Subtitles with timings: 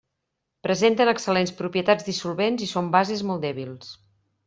[0.67, 3.97] Presenten excel·lents propietats dissolvents i són bases molt dèbils.